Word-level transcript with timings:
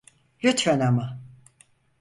Lütfen 0.43 0.79
ama. 0.79 1.19